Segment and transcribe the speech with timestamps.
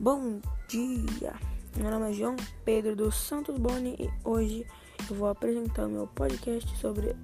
[0.00, 1.34] Bom dia!
[1.76, 2.34] Meu nome é João
[2.64, 4.66] Pedro dos Santos Boni e hoje
[5.10, 7.14] eu vou apresentar o meu podcast sobre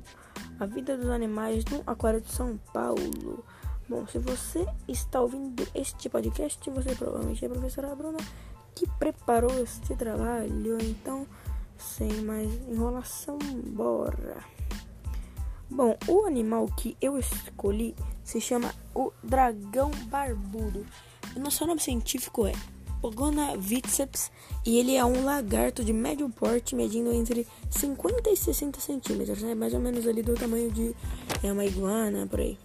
[0.60, 3.42] a vida dos animais no Aquário de São Paulo.
[3.88, 8.18] Bom, se você está ouvindo este podcast, você provavelmente é a professora Bruna
[8.74, 10.76] que preparou este trabalho.
[10.78, 11.26] Então,
[11.78, 14.44] sem mais enrolação, bora!
[15.70, 20.84] Bom, o animal que eu escolhi se chama o dragão barbudo.
[21.36, 22.52] O nosso nome científico é
[23.02, 23.52] Pogona
[24.64, 29.54] e ele é um lagarto de médio porte, medindo entre 50 e 60 centímetros, né?
[29.54, 30.96] mais ou menos ali do tamanho de
[31.42, 32.58] é, uma iguana, por aí.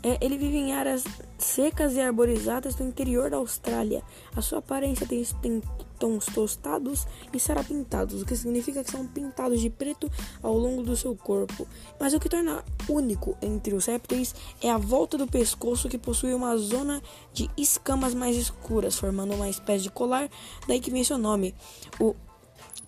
[0.00, 1.02] É, ele vive em áreas
[1.38, 4.02] secas e arborizadas do interior da Austrália.
[4.36, 5.60] A sua aparência tem, tem
[6.04, 10.10] tons tostados e sarapintados, o que significa que são pintados de preto
[10.42, 11.66] ao longo do seu corpo.
[11.98, 16.34] Mas o que torna único entre os répteis é a volta do pescoço que possui
[16.34, 20.28] uma zona de escamas mais escuras, formando uma espécie de colar,
[20.68, 21.54] daí que vem seu nome.
[21.98, 22.14] O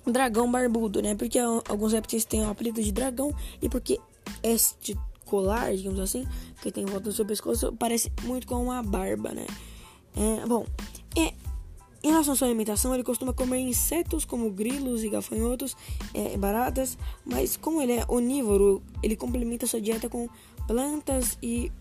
[0.04, 1.14] dragão barbudo, né?
[1.14, 3.98] Porque alguns répteis têm o apelido de dragão e porque
[4.42, 6.28] este colar, digamos assim,
[6.60, 9.46] que tem em volta do seu pescoço, parece muito com uma barba, né?
[10.14, 10.66] É, bom,
[11.16, 11.32] é,
[12.06, 15.76] em relação à sua alimentação, ele costuma comer insetos como grilos e gafanhotos,
[16.14, 20.28] é, baratas, mas como ele é onívoro, ele complementa sua dieta com
[20.68, 21.72] plantas e,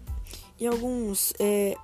[0.59, 1.75] e alguns é,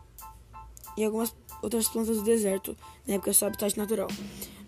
[0.98, 2.75] e algumas outras plantas do deserto,
[3.06, 4.08] né, porque é seu habitat natural.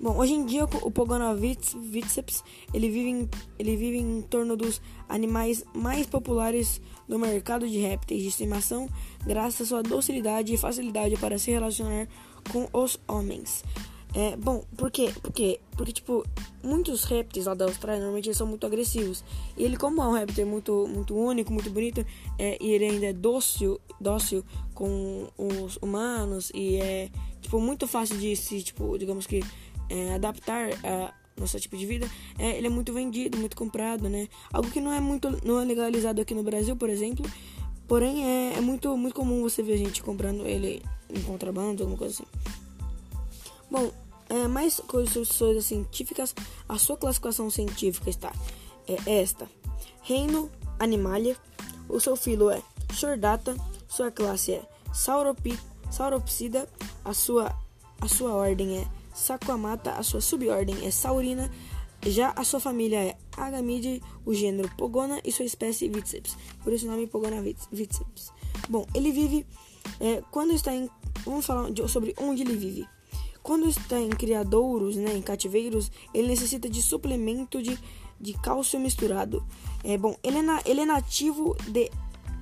[0.03, 5.63] Bom, hoje em dia o Pogonoviceps ele vive, em, ele vive em torno dos animais
[5.73, 8.89] mais populares do mercado de répteis de estimação,
[9.25, 12.09] graças à sua docilidade e facilidade para se relacionar
[12.51, 13.63] com os homens.
[14.13, 15.09] É, bom, por quê?
[15.21, 16.23] Porque, porque, tipo,
[16.61, 19.23] muitos répteis lá da Austrália normalmente eles são muito agressivos.
[19.57, 22.05] E ele, como é um réptil muito, muito único, muito bonito,
[22.37, 24.43] é, e ele ainda é dócil, dócil
[24.75, 27.09] com os humanos, e é,
[27.41, 29.42] tipo, muito fácil de se, tipo, digamos que
[29.93, 34.27] é, adaptar a nosso tipo de vida, é, ele é muito vendido, muito comprado, né?
[34.52, 37.26] Algo que não é muito não é legalizado aqui no Brasil, por exemplo.
[37.87, 42.14] Porém, é, é muito, muito comum você ver gente comprando ele em contrabando, alguma coisa
[42.14, 42.26] assim.
[43.70, 43.92] Bom,
[44.30, 45.27] é, mais coisas
[45.65, 46.33] científicas,
[46.70, 48.31] a sua classificação científica está
[48.87, 49.49] é esta:
[50.02, 50.49] Reino
[50.80, 51.36] Animalia,
[51.89, 52.61] o seu filo é
[52.93, 53.55] Chordata,
[53.87, 56.70] sua classe é Sauropsida,
[57.04, 57.55] a sua,
[57.99, 61.49] a sua ordem é Saquamata, a sua subordem é Saurina,
[62.05, 66.35] já a sua família é Agamide, o gênero Pogona e sua espécie Vitseps.
[66.63, 68.31] Por isso o nome Pogona Vitseps.
[68.69, 69.45] Bom, ele vive
[69.99, 70.89] é, quando está em.
[71.25, 72.87] Vamos falar de, sobre onde ele vive.
[73.41, 77.77] Quando está em criadouros, né, em cativeiros, ele necessita de suplemento de,
[78.19, 79.45] de cálcio misturado.
[79.83, 81.91] É bom, ele é, na, ele é nativo de,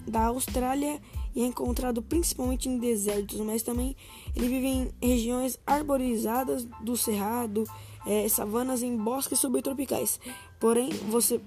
[0.07, 1.01] da Austrália
[1.35, 3.95] é encontrado principalmente em desertos, mas também
[4.35, 7.63] ele vive em regiões arborizadas do cerrado,
[8.05, 10.19] é, savanas em bosques subtropicais.
[10.59, 11.39] Porém, você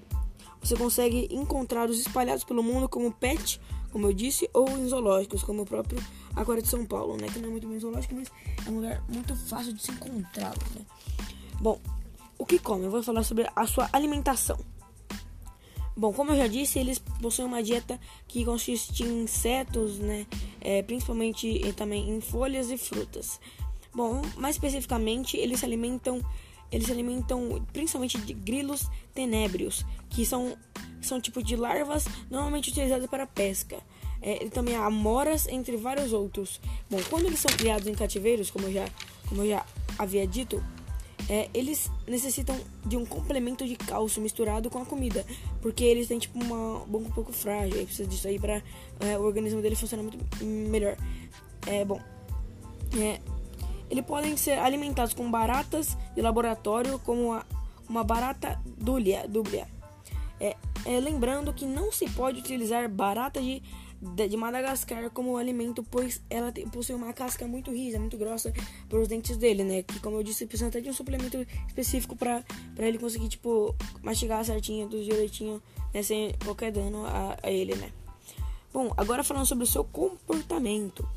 [0.61, 5.61] você consegue encontrá-los espalhados pelo mundo como pet, como eu disse, ou em zoológicos, como
[5.61, 6.03] o próprio
[6.35, 7.27] Aquário de São Paulo, né?
[7.31, 8.31] Que não é muito bem zoológico, mas
[8.65, 10.83] é um lugar muito fácil de se encontrá-lo, né?
[11.61, 11.79] Bom,
[12.37, 12.85] o que come?
[12.85, 14.57] Eu vou falar sobre a sua alimentação.
[15.97, 20.27] Bom, como eu já disse, eles possuem uma dieta que consiste em insetos, né?
[20.59, 23.39] É, principalmente e também em folhas e frutas.
[23.93, 26.19] Bom, mais especificamente, eles se alimentam,
[26.69, 30.57] eles se alimentam principalmente de grilos tenébrios, que são
[31.01, 33.77] são tipo de larvas normalmente utilizadas para pesca.
[34.21, 36.59] É, também há amoras, entre vários outros.
[36.89, 38.85] Bom, quando eles são criados em cativeiros, como eu já,
[39.29, 39.65] como eu já
[39.99, 40.63] havia dito,
[41.29, 42.55] é, eles necessitam
[42.85, 45.25] de um complemento de cálcio misturado com a comida,
[45.61, 48.61] porque eles têm tipo uma boca um pouco frágil, aí precisa disso aí para
[48.99, 50.95] é, o organismo dele funcionar muito melhor.
[51.65, 51.99] É bom.
[52.97, 53.19] É,
[53.89, 57.45] eles podem ser alimentados com baratas de laboratório, como a,
[57.89, 59.67] uma barata dúlia, dúbia.
[60.39, 60.55] É,
[60.85, 63.63] é, lembrando que não se pode utilizar barata de
[64.13, 68.53] de Madagascar como alimento, pois ela possui uma casca muito rija, muito grossa
[68.87, 69.83] para os dentes dele, né?
[69.83, 71.37] Que, como eu disse, precisa até de um suplemento
[71.67, 72.43] específico para
[72.77, 75.61] ele conseguir, tipo, mastigar certinho, do direitinho,
[75.93, 76.03] né?
[76.03, 77.91] Sem qualquer dano a, a ele, né?
[78.71, 81.07] Bom, agora falando sobre o seu comportamento.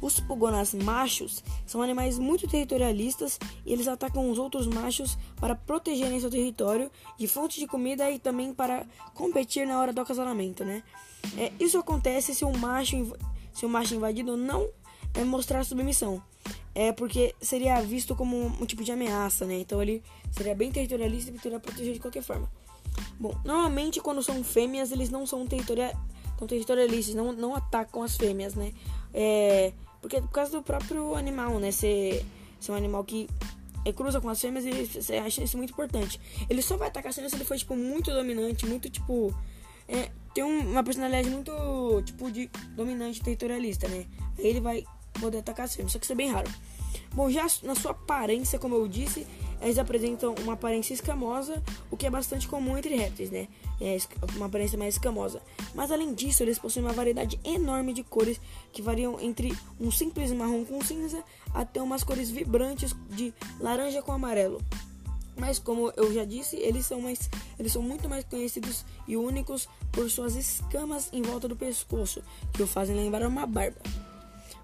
[0.00, 6.20] Os pugonas machos são animais muito territorialistas e eles atacam os outros machos para protegerem
[6.20, 10.84] seu território de fontes de comida e também para competir na hora do acasalamento, né?
[11.36, 13.12] É, isso acontece se o macho,
[13.52, 14.68] se o macho invadido não
[15.12, 16.22] é, mostrar submissão.
[16.72, 19.54] É porque seria visto como um, um tipo de ameaça, né?
[19.54, 20.00] Então ele
[20.30, 22.48] seria bem territorialista e tentaria proteger de qualquer forma.
[23.18, 28.72] Bom, normalmente quando são fêmeas, eles não são territorialistas, não, não atacam as fêmeas, né?
[29.12, 31.72] É, Porque por causa do próprio animal, né?
[31.72, 32.24] Ser,
[32.60, 33.51] ser um animal que é,
[33.90, 36.20] cruza com as fêmeas e você acha isso muito importante.
[36.48, 39.34] Ele só vai atacar se ele for, tipo, muito dominante, muito, tipo...
[39.88, 41.52] É, tem um, uma personalidade muito,
[42.04, 44.06] tipo, de dominante territorialista, né?
[44.38, 44.84] Aí ele vai
[45.20, 46.50] poder atacar as fêmeas, só que isso é bem raro.
[47.14, 49.26] Bom, já na sua aparência, como eu disse,
[49.60, 53.48] eles apresentam uma aparência escamosa, o que é bastante comum entre répteis, né?
[53.82, 53.98] É
[54.36, 55.42] uma aparência mais escamosa.
[55.74, 58.40] Mas além disso, eles possuem uma variedade enorme de cores
[58.72, 64.12] que variam entre um simples marrom com cinza até umas cores vibrantes de laranja com
[64.12, 64.60] amarelo.
[65.36, 69.68] Mas como eu já disse, eles são mais eles são muito mais conhecidos e únicos
[69.90, 73.80] por suas escamas em volta do pescoço, que o fazem lembrar uma barba.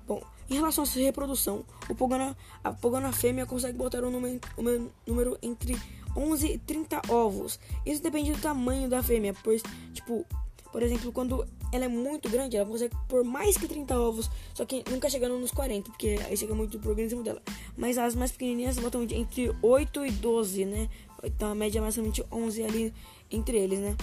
[0.07, 4.41] Bom, em relação à sua reprodução, o pogona, a pogona fêmea consegue botar um número,
[4.57, 5.79] um número entre
[6.17, 7.59] 11 e 30 ovos.
[7.85, 9.63] Isso depende do tamanho da fêmea, pois,
[9.93, 10.27] tipo,
[10.73, 14.65] por exemplo, quando ela é muito grande, ela consegue pôr mais que 30 ovos, só
[14.65, 17.43] que nunca chegando nos 40, porque aí chega muito pro organismo dela.
[17.77, 20.89] Mas as mais pequenininhas botam entre 8 e 12, né?
[21.23, 22.95] Então a média é mais ou menos 11 ali
[23.31, 23.97] entre eles, né?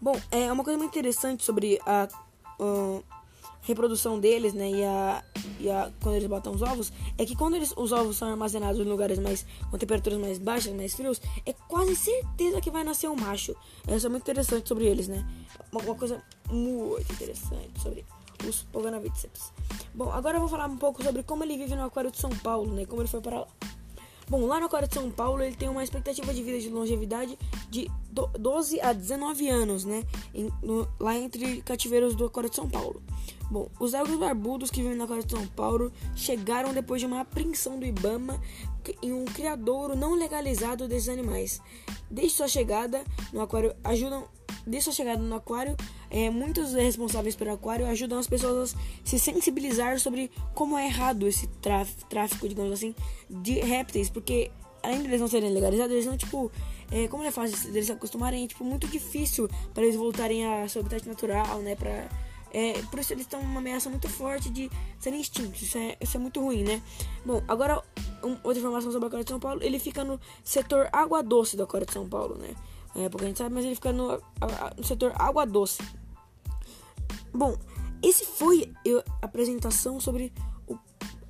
[0.00, 2.08] Bom, é uma coisa muito interessante sobre a.
[2.58, 3.02] Uh,
[3.62, 5.24] reprodução deles, né, e a,
[5.60, 8.80] e a quando eles botam os ovos, é que quando eles, os ovos são armazenados
[8.80, 13.08] em lugares mais com temperaturas mais baixas, mais frios, é quase certeza que vai nascer
[13.08, 13.54] um macho.
[13.88, 15.26] Isso é muito interessante sobre eles, né?
[15.70, 18.04] Uma, uma coisa muito interessante sobre
[18.46, 19.52] os Poganaviceps.
[19.94, 22.30] Bom, agora eu vou falar um pouco sobre como ele vive no aquário de São
[22.30, 22.84] Paulo, né?
[22.86, 23.46] Como ele foi para lá.
[24.28, 27.38] Bom, lá no Aquário de São Paulo ele tem uma expectativa de vida de longevidade
[27.68, 27.90] de
[28.38, 30.04] 12 a 19 anos, né?
[30.34, 33.02] Em, no, lá entre cativeiros do Aquário de São Paulo.
[33.50, 37.20] Bom, os elgos barbudos que vivem na Aquário de São Paulo chegaram depois de uma
[37.20, 38.40] apreensão do Ibama
[39.02, 41.60] em um criadouro não legalizado desses animais.
[42.10, 44.26] Desde sua chegada no aquário, ajudam
[44.66, 45.76] desde sua chegada no aquário,
[46.12, 51.26] é, muitos responsáveis pelo aquário ajudam as pessoas a se sensibilizar sobre como é errado
[51.26, 51.48] esse
[52.10, 52.94] tráfico, digamos assim,
[53.30, 54.50] de répteis, porque
[54.82, 56.52] além eles não serem legalizados, eles não, tipo,
[56.90, 60.68] é, como é fácil eles se acostumarem, é, tipo, muito difícil para eles voltarem a
[60.68, 62.08] seu habitat natural, né, pra...
[62.54, 65.62] É, por isso eles estão uma ameaça muito forte de serem extintos.
[65.62, 66.82] Isso é, isso é muito ruim, né?
[67.24, 67.82] Bom, agora
[68.22, 69.62] um, outra informação sobre a Coreia de São Paulo.
[69.62, 72.50] Ele fica no setor água doce da Coreia de São Paulo, né?
[72.94, 74.20] É, a gente sabe, mas ele fica no,
[74.76, 75.82] no setor água doce.
[77.32, 77.56] Bom,
[78.02, 78.70] esse foi
[79.22, 80.32] a apresentação sobre
[80.66, 80.76] o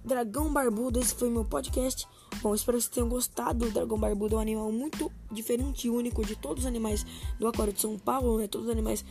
[0.05, 0.99] dragão barbudo.
[0.99, 2.09] Esse foi meu podcast.
[2.43, 3.67] Bom, espero que vocês tenham gostado.
[3.67, 7.05] O dragão barbudo é um animal muito diferente e único de todos os animais
[7.39, 8.49] do aquário de São Paulo, né?
[8.49, 9.05] Todos os animais,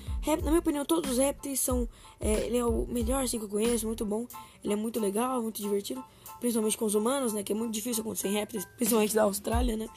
[0.43, 1.87] na minha opinião, todos os répteis são.
[2.19, 4.27] É, ele é o melhor assim que eu conheço, muito bom.
[4.63, 6.03] Ele é muito legal, muito divertido,
[6.39, 7.43] principalmente com os humanos, né?
[7.43, 9.87] Que é muito difícil acontecer em répteis, principalmente da Austrália, né?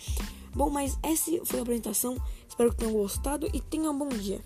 [0.55, 2.17] Bom, mas essa foi a apresentação.
[2.49, 4.41] Espero que tenham gostado e tenham um bom dia.